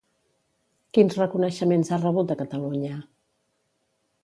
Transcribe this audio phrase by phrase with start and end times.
[0.97, 2.99] Quins reconeixements ha rebut a Catalunya?